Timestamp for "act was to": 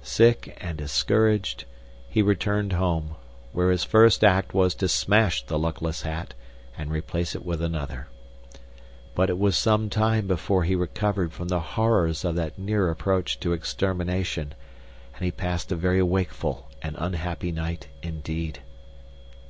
4.24-4.88